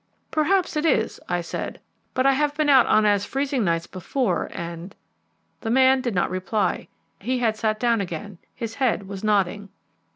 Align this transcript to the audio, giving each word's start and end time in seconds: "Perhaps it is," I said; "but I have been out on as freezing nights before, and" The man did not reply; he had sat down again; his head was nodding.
"Perhaps 0.31 0.75
it 0.75 0.83
is," 0.83 1.19
I 1.29 1.41
said; 1.41 1.79
"but 2.15 2.25
I 2.25 2.31
have 2.31 2.57
been 2.57 2.69
out 2.69 2.87
on 2.87 3.05
as 3.05 3.23
freezing 3.23 3.63
nights 3.63 3.85
before, 3.85 4.49
and" 4.51 4.95
The 5.61 5.69
man 5.69 6.01
did 6.01 6.15
not 6.15 6.31
reply; 6.31 6.87
he 7.19 7.37
had 7.37 7.55
sat 7.55 7.79
down 7.79 8.01
again; 8.01 8.39
his 8.55 8.73
head 8.73 9.07
was 9.07 9.23
nodding. 9.23 9.69